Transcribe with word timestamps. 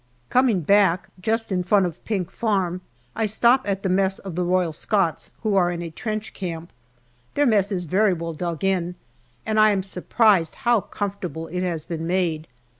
Coming 0.29 0.61
back, 0.61 1.09
just 1.21 1.51
in 1.51 1.61
front 1.61 1.85
of 1.85 2.03
Pink 2.05 2.31
Farm 2.31 2.81
I 3.15 3.27
stop 3.27 3.61
at 3.69 3.83
the 3.83 3.87
mess 3.89 4.17
of 4.17 4.33
the 4.33 4.43
Royal 4.43 4.73
Scots, 4.73 5.29
who 5.43 5.55
are 5.55 5.69
in 5.69 5.83
a 5.83 5.91
trench 5.91 6.33
camp. 6.33 6.71
Their 7.35 7.45
mess 7.45 7.71
is 7.71 7.83
very 7.83 8.13
well 8.13 8.33
dug 8.33 8.63
in, 8.63 8.95
and 9.45 9.59
I 9.59 9.69
am 9.69 9.83
surprised 9.83 10.55
how 10.65 10.81
comfort 10.81 11.25
able 11.25 11.49
it 11.49 11.61
has 11.61 11.85
been 11.85 12.07
made. 12.07 12.47